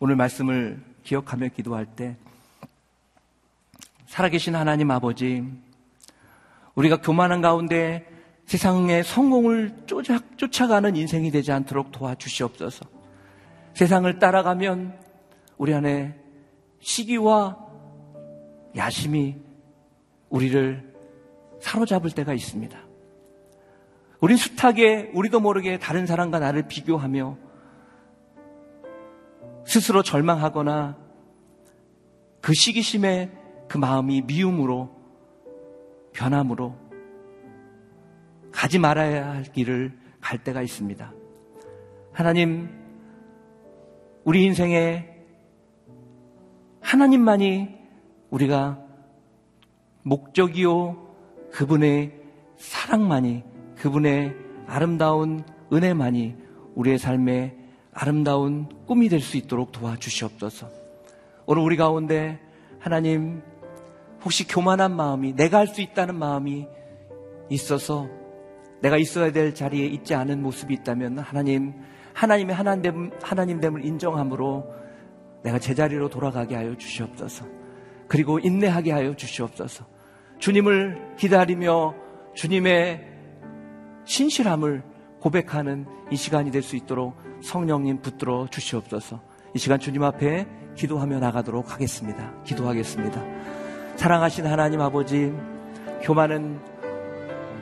[0.00, 2.16] 오늘 말씀을 기억하며 기도할 때
[4.06, 5.48] 살아계신 하나님 아버지
[6.74, 8.04] 우리가 교만한 가운데
[8.46, 9.86] 세상의 성공을
[10.36, 12.84] 쫓아가는 인생이 되지 않도록 도와주시옵소서.
[13.74, 15.01] 세상을 따라가면
[15.62, 16.12] 우리 안에
[16.80, 17.56] 시기와
[18.74, 19.36] 야심이
[20.28, 20.92] 우리를
[21.60, 22.76] 사로잡을 때가 있습니다.
[24.20, 27.38] 우린 숱하게 우리도 모르게 다른 사람과 나를 비교하며
[29.64, 30.98] 스스로 절망하거나
[32.40, 33.30] 그 시기심에
[33.68, 34.90] 그 마음이 미움으로
[36.12, 36.74] 변함으로
[38.50, 41.12] 가지 말아야 할 길을 갈 때가 있습니다.
[42.12, 42.68] 하나님,
[44.24, 45.11] 우리 인생에
[46.92, 47.68] 하나님만이
[48.28, 48.78] 우리가
[50.02, 50.98] 목적이요,
[51.50, 52.12] 그분의
[52.58, 53.44] 사랑만이,
[53.76, 56.36] 그분의 아름다운 은혜만이
[56.74, 57.56] 우리의 삶의
[57.94, 60.68] 아름다운 꿈이 될 수 있도록 도와주시옵소서.
[61.46, 62.38] 오늘 우리 가운데
[62.78, 63.40] 하나님
[64.22, 66.68] 혹시 교만한 마음이 내가 할 수 있다는 마음이
[67.48, 68.06] 있어서
[68.82, 71.72] 내가 있어야 될 자리에 있지 않은 모습이 있다면 하나님
[72.12, 74.81] 하나님의 하나님 하나님됨을 인정함으로
[75.42, 77.46] 내가 제자리로 돌아가게 하여 주시옵소서.
[78.08, 79.86] 그리고 인내하게 하여 주시옵소서.
[80.38, 81.94] 주님을 기다리며
[82.34, 83.06] 주님의
[84.04, 84.82] 신실함을
[85.20, 89.20] 고백하는 이 시간이 될 수 있도록 성령님 붙들어 주시옵소서.
[89.54, 92.32] 이 시간 주님 앞에 기도하며 나가도록 하겠습니다.
[92.44, 93.22] 기도하겠습니다.
[93.96, 95.32] 사랑하신 하나님 아버지,
[96.02, 96.58] 교만은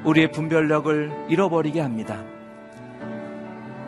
[0.05, 2.23] 우리의 분별력을 잃어버리게 합니다.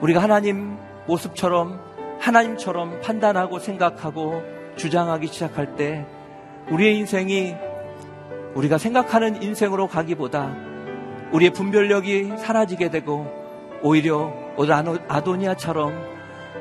[0.01, 0.77] 우리가 하나님
[1.07, 1.81] 모습처럼
[2.23, 4.43] 하나님처럼 판단하고 생각하고
[4.77, 6.07] 주장하기 시작할 때
[6.71, 7.55] 우리의 인생이
[8.55, 10.55] 우리가 생각하는 인생으로 가기보다
[11.33, 13.27] 우리의 분별력이 사라지게 되고
[13.83, 14.33] 오히려
[15.09, 15.93] 아도니아처럼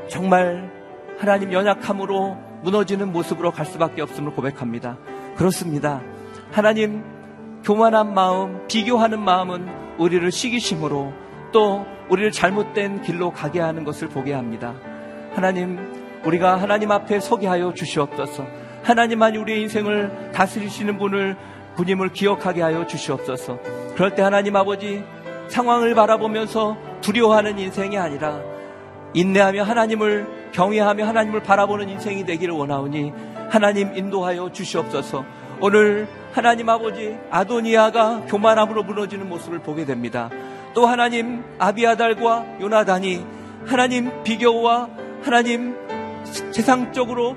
[0.07, 0.71] 정말
[1.19, 4.97] 하나님 연약함으로 무너지는 모습으로 갈 수밖에 없음을 고백합니다.
[5.35, 6.01] 그렇습니다.
[6.51, 7.03] 하나님
[7.63, 9.67] 교만한 마음, 비교하는 마음은
[9.99, 11.13] 우리를 시기심으로
[11.51, 14.73] 또 우리를 잘못된 길로 가게 하는 것을 보게 합니다.
[15.33, 15.79] 하나님,
[16.25, 18.45] 우리가 하나님 앞에 서게 하여 주시옵소서.
[18.83, 21.35] 하나님만이 우리의 인생을 다스리시는 분을
[21.75, 23.59] 분임을 기억하게 하여 주시옵소서.
[23.95, 25.03] 그럴 때 하나님 아버지
[25.47, 28.41] 상황을 바라보면서 두려워하는 인생이 아니라
[29.13, 33.13] 인내하며 하나님을 경외하며 하나님을 바라보는 인생이 되기를 원하오니
[33.49, 35.25] 하나님 인도하여 주시옵소서.
[35.59, 40.29] 오늘 하나님 아버지 아도니아가 교만함으로 무너지는 모습을 보게 됩니다.
[40.73, 43.25] 또 하나님 아비아달과 요나단이
[43.65, 44.89] 하나님 비교와
[45.21, 45.75] 하나님
[46.51, 47.35] 세상적으로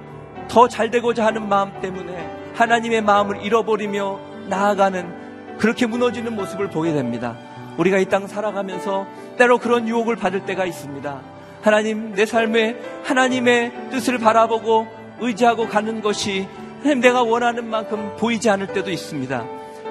[0.49, 7.37] 더 잘되고자 하는 마음 때문에 하나님의 마음을 잃어버리며 나아가는 그렇게 무너지는 모습을 보게 됩니다.
[7.77, 11.21] 우리가 이 땅 살아가면서 때로 그런 유혹을 받을 때가 있습니다.
[11.63, 14.87] 하나님, 내 삶에 하나님의 뜻을 바라보고
[15.21, 16.47] 의지하고 가는 것이
[16.81, 19.45] 하나님 내가 원하는 만큼 보이지 않을 때도 있습니다.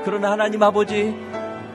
[0.06, 1.15] 그러나 하나님 아버지,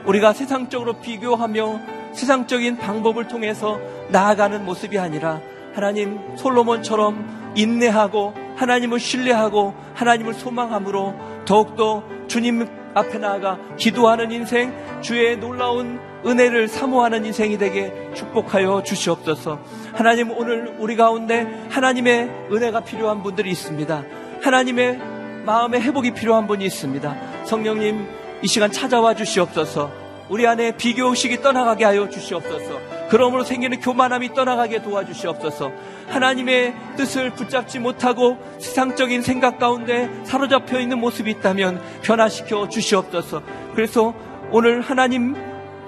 [0.05, 1.79] 우리가 세상적으로 비교하며
[2.13, 3.79] 세상적인 방법을 통해서
[4.09, 5.41] 나아가는 모습이 아니라
[5.73, 15.99] 하나님 솔로몬처럼 인내하고 하나님을 신뢰하고 하나님을 소망함으로 더욱더 주님 앞에 나아가 기도하는 인생, 주의 놀라운
[16.25, 19.59] 은혜를 사모하는 인생이 되게 축복하여 주시옵소서.
[19.93, 24.03] 하나님 오늘 우리 가운데 하나님의 은혜가 필요한 분들이 있습니다.
[24.41, 24.99] 하나님의
[25.45, 27.45] 마음의 회복이 필요한 분이 있습니다.
[27.45, 28.07] 성령님
[28.41, 29.91] 이 시간 찾아와 주시옵소서.
[30.29, 32.98] 우리 안에 비교 의식이 떠나가게 하여 주시옵소서.
[33.09, 35.71] 그러므로 생기는 교만함이 떠나가게 도와주시옵소서.
[36.09, 43.41] 하나님의 뜻을 붙잡지 못하고 세상적인 생각 가운데 사로잡혀 있는 모습이 있다면 변화시켜 주시옵소서.
[43.73, 44.13] 그래서
[44.51, 45.35] 오늘 하나님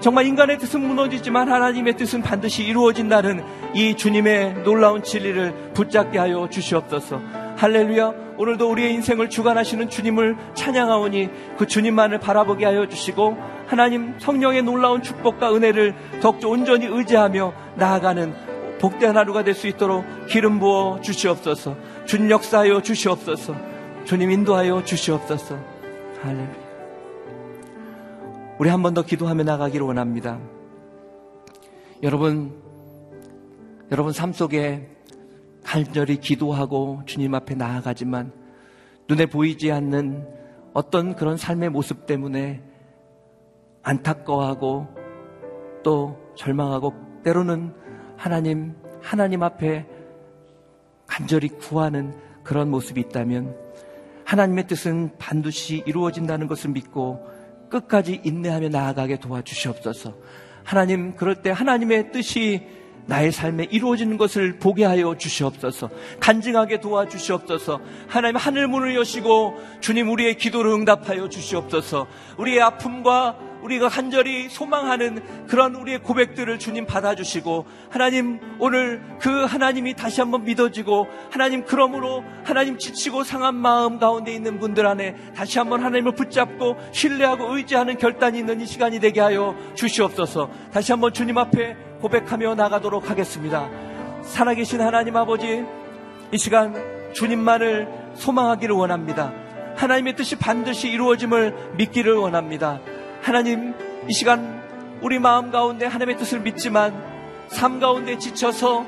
[0.00, 7.20] 정말 인간의 뜻은 무너지지만 하나님의 뜻은 반드시 이루어진다는 이 주님의 놀라운 진리를 붙잡게 하여 주시옵소서.
[7.56, 8.31] 할렐루야.
[8.42, 13.36] 오늘도 우리의 인생을 주관하시는 주님을 찬양하오니 그 주님만을 바라보게 하여 주시고
[13.68, 18.34] 하나님 성령의 놀라운 축복과 은혜를 더욱더 온전히 의지하며 나아가는
[18.80, 21.76] 복된 하루가 될 수 있도록 기름 부어 주시옵소서.
[22.04, 23.54] 주님 역사하여 주시옵소서.
[24.06, 25.56] 주님 인도하여 주시옵소서.
[26.22, 26.62] 할렐루야.
[28.58, 30.40] 우리 한 번 더 기도하며 나가기를 원합니다.
[32.02, 32.60] 여러분,
[33.92, 34.88] 여러분 삶 속에
[35.64, 38.32] 간절히 기도하고 주님 앞에 나아가지만
[39.08, 40.26] 눈에 보이지 않는
[40.72, 42.62] 어떤 그런 삶의 모습 때문에
[43.82, 44.88] 안타까워하고
[45.82, 46.94] 또 절망하고
[47.24, 47.74] 때로는
[48.16, 49.86] 하나님, 하나님 앞에
[51.06, 53.56] 간절히 구하는 그런 모습이 있다면
[54.24, 57.26] 하나님의 뜻은 반드시 이루어진다는 것을 믿고
[57.68, 60.14] 끝까지 인내하며 나아가게 도와주시옵소서.
[60.64, 62.66] 하나님, 그럴 때 하나님의 뜻이
[63.06, 65.90] 나의 삶에 이루어지는 것을 보게 하여 주시옵소서.
[66.20, 67.80] 간증하게 도와주시옵소서.
[68.06, 72.06] 하나님 하늘 문을 여시고 주님 우리의 기도를 응답하여 주시옵소서.
[72.38, 80.20] 우리의 아픔과 우리가 간절히 소망하는 그런 우리의 고백들을 주님 받아주시고 하나님 오늘 그 하나님이 다시
[80.20, 86.14] 한번 믿어지고 하나님 그러므로 하나님 지치고 상한 마음 가운데 있는 분들 안에 다시 한번 하나님을
[86.14, 92.56] 붙잡고 신뢰하고 의지하는 결단이 있는 이 시간이 되게 하여 주시옵소서 다시 한번 주님 앞에 고백하며
[92.56, 93.70] 나가도록 하겠습니다.
[94.22, 95.64] 살아계신 하나님 아버지
[96.32, 96.74] 이 시간
[97.12, 99.32] 주님만을 소망하기를 원합니다.
[99.76, 102.80] 하나님의 뜻이 반드시 이루어짐을 믿기를 원합니다.
[103.22, 103.74] 하나님,
[104.08, 104.60] 이 시간
[105.00, 106.92] 우리 마음 가운데 하나님의 뜻을 믿지만
[107.48, 108.84] 삶 가운데 지쳐서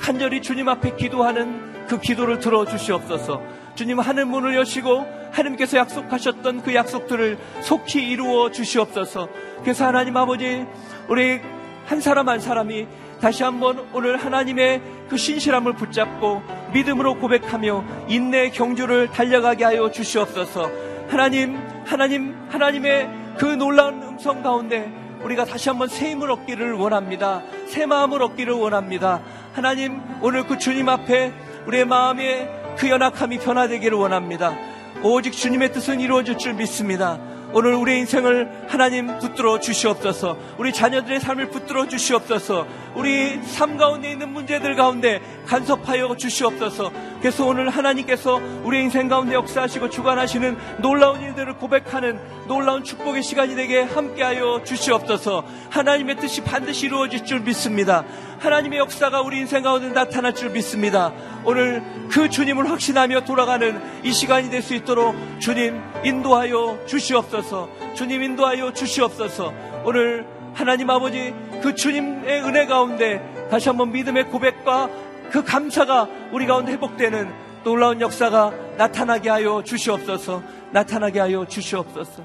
[0.00, 3.42] 간절히 주님 앞에 기도하는 그 기도를 들어 주시옵소서.
[3.74, 9.28] 주님 하늘 문을 여시고 하나님께서 약속하셨던 그 약속들을 속히 이루어 주시옵소서.
[9.62, 10.66] 그래서 하나님 아버지,
[11.08, 11.40] 우리
[11.86, 12.86] 한 사람 한 사람이
[13.20, 16.42] 다시 한번 오늘 하나님의 그 신실함을 붙잡고
[16.72, 20.70] 믿음으로 고백하며 인내 경주를 달려가게 하여 주시옵소서.
[21.08, 24.90] 하나님, 하나님, 하나님의 그 놀라운 음성 가운데
[25.22, 27.42] 우리가 다시 한번 새 힘을 얻기를 원합니다.
[27.68, 29.20] 새 마음을 얻기를 원합니다.
[29.52, 31.32] 하나님, 오늘 그 주님 앞에
[31.66, 34.56] 우리의 마음에 그 연약함이 변화되기를 원합니다.
[35.02, 37.18] 오직 주님의 뜻은 이루어질 줄 믿습니다.
[37.54, 40.38] 오늘 우리의 인생을 하나님 붙들어 주시옵소서.
[40.56, 42.66] 우리 자녀들의 삶을 붙들어 주시옵소서.
[42.94, 46.90] 우리 삶 가운데 있는 문제들 가운데 간섭하여 주시옵소서.
[47.20, 53.82] 그래서 오늘 하나님께서 우리 인생 가운데 역사하시고 주관하시는 놀라운 일들을 고백하는 놀라운 축복의 시간이 되게
[53.82, 55.44] 함께하여 주시옵소서.
[55.70, 58.04] 하나님의 뜻이 반드시 이루어질 줄 믿습니다.
[58.40, 61.12] 하나님의 역사가 우리 인생 가운데 나타날 줄 믿습니다.
[61.44, 67.68] 오늘 그 주님을 확신하며 돌아가는 이 시간이 될 수 있도록 주님 인도하여 주시옵소서.
[67.94, 69.52] 주님 인도하여 주시옵소서.
[69.84, 70.24] 오늘
[70.54, 74.88] 하나님 아버지 그 주님의 은혜 가운데 다시 한번 믿음의 고백과
[75.32, 77.32] 그 감사가 우리 가운데 회복되는
[77.64, 80.42] 놀라운 역사가 나타나게 하여 주시옵소서.
[80.72, 82.22] 나타나게 하여 주시옵소서.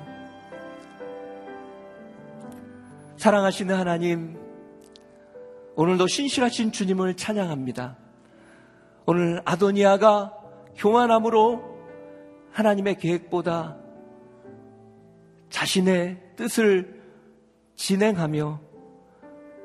[3.15, 4.37] 사랑하시는 하나님,
[5.75, 7.95] 오늘도 신실하신 주님을 찬양합니다.
[9.05, 10.33] 오늘 아도니아가
[10.75, 11.63] 교만함으로
[12.51, 13.77] 하나님의 계획보다
[15.49, 17.01] 자신의 뜻을
[17.75, 18.66] 진행하며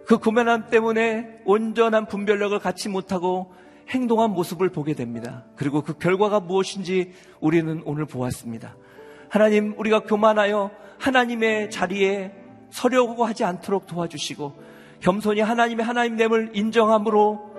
[0.06, 3.52] 그 교만함 때문에 온전한 분별력을 갖지 못하고
[3.88, 5.44] 행동한 모습을 보게 됩니다.
[5.56, 8.76] 그리고 그 결과가 무엇인지 우리는 오늘 보았습니다.
[9.28, 12.32] 하나님, 우리가 교만하여 하나님의 자리에
[12.70, 14.54] 서려고 하지 않도록 도와주시고
[15.00, 17.50] 겸손히 하나님의 하나님됨을 인정함으로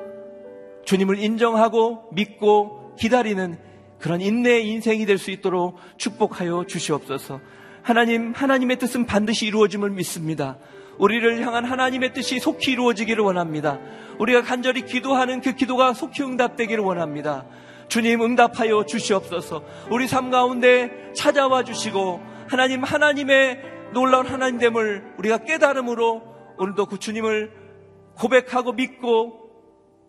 [0.85, 3.57] 주님을 인정하고 믿고 기다리는
[3.99, 7.39] 그런 인내의 인생이 될 수 있도록 축복하여 주시옵소서.
[7.81, 10.57] 하나님, 하나님의 뜻은 반드시 이루어짐을 믿습니다.
[10.97, 13.79] 우리를 향한 하나님의 뜻이 속히 이루어지기를 원합니다.
[14.19, 17.45] 우리가 간절히 기도하는 그 기도가 속히 응답되기를 원합니다.
[17.87, 19.63] 주님 응답하여 주시옵소서.
[19.91, 23.59] 우리 삶 가운데 찾아와 주시고 하나님 하나님의
[23.93, 26.23] 놀라운 하나님됨을 우리가 깨달음으로
[26.57, 27.51] 오늘도 그 주님을
[28.15, 29.49] 고백하고 믿고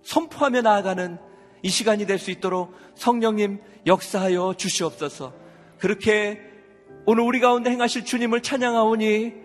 [0.02, 1.18] 선포하며 나아가는
[1.62, 5.32] 이 시간이 될 수 있도록 성령님 역사하여 주시옵소서.
[5.78, 6.40] 그렇게
[7.06, 9.43] 오늘 우리 가운데 행하실 주님을 찬양하오니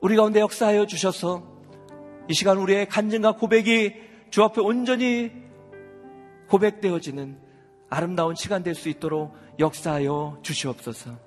[0.00, 1.46] 우리 가운데 역사하여 주셔서
[2.28, 3.94] 이 시간 우리의 간증과 고백이
[4.30, 5.30] 주 앞에 온전히
[6.48, 7.38] 고백되어지는
[7.90, 11.18] 아름다운 시간 될 수 있도록 역사하여 주시옵소서.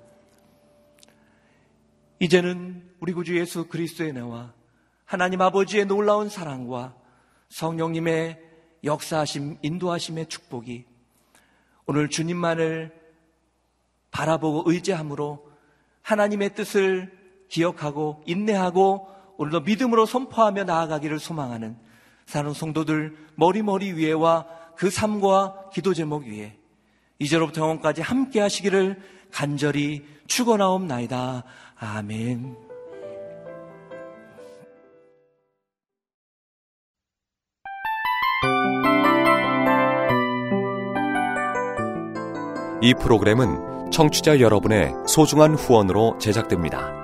[2.18, 4.52] 이제는 우리 구주 예수 그리스도의 나와
[5.04, 6.96] 하나님 아버지의 놀라운 사랑과
[7.50, 8.40] 성령님의
[8.82, 10.84] 역사하심, 인도하심의 축복이
[11.86, 12.92] 오늘 주님만을
[14.10, 15.48] 바라보고 의지함으로
[16.02, 17.13] 하나님의 뜻을
[17.48, 21.76] 기억하고 인내하고 오늘도 믿음으로 선포하며 나아가기를 소망하는
[22.26, 26.56] 사는 성도들 머리머리 위에와 그 삶과 기도 제목 위에
[27.18, 31.44] 이제로부터 영원까지 함께 하시기를 간절히 축원하옵나이다.
[31.76, 32.56] 아멘.
[42.82, 47.03] 이 프로그램은 청취자 여러분의 소중한 후원으로 제작됩니다.